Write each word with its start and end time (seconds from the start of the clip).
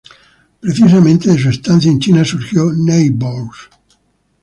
Precisamente, 0.59 1.29
de 1.29 1.37
su 1.37 1.49
estancia 1.49 1.91
en 1.91 1.99
China 1.99 2.25
surgió 2.25 2.73
"Neighbours". 2.73 3.69